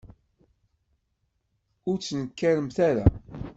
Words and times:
Ur 1.89 1.97
ttnekkaremt 1.97 2.77
ara. 2.89 3.05